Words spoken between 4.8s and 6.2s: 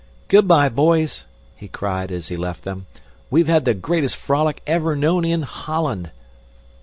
known in Holland."